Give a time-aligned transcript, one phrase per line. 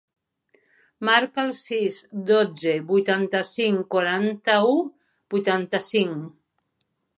[1.09, 1.99] Marca el sis,
[2.31, 4.75] dotze, vuitanta-cinc, quaranta-u,
[5.37, 6.29] vuitanta-cinc.